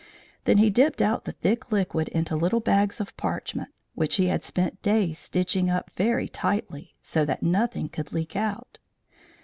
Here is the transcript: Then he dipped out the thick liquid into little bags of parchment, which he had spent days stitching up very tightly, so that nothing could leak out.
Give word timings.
Then 0.45 0.57
he 0.57 0.71
dipped 0.71 0.99
out 0.99 1.25
the 1.25 1.31
thick 1.31 1.71
liquid 1.71 2.07
into 2.07 2.35
little 2.35 2.59
bags 2.59 2.99
of 2.99 3.15
parchment, 3.17 3.69
which 3.93 4.15
he 4.15 4.29
had 4.29 4.43
spent 4.43 4.81
days 4.81 5.19
stitching 5.19 5.69
up 5.69 5.91
very 5.91 6.27
tightly, 6.27 6.95
so 7.03 7.23
that 7.23 7.43
nothing 7.43 7.87
could 7.87 8.11
leak 8.11 8.35
out. 8.35 8.79